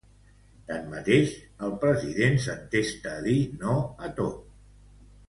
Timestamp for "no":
3.65-3.77